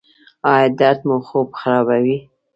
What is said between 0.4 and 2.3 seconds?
ایا درد مو خوب خرابوي؟